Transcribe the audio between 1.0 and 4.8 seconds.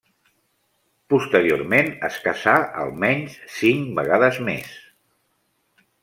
Posteriorment es casà almenys cinc vegades més.